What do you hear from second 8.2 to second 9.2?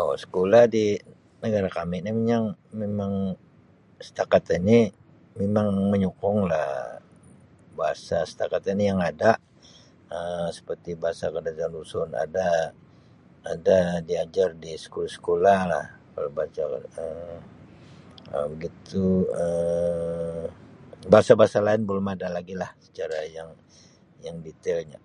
setakat ini yang